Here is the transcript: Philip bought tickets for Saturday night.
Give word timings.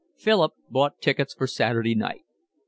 Philip 0.17 0.53
bought 0.67 0.99
tickets 0.99 1.35
for 1.35 1.45
Saturday 1.45 1.93
night. 1.93 2.23